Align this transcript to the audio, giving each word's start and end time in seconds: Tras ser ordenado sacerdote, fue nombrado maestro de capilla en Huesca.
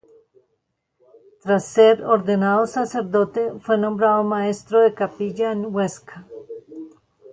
Tras 1.43 1.63
ser 1.65 2.03
ordenado 2.03 2.65
sacerdote, 2.65 3.51
fue 3.59 3.77
nombrado 3.77 4.23
maestro 4.23 4.79
de 4.79 4.95
capilla 4.95 5.51
en 5.51 5.67
Huesca. 5.71 6.25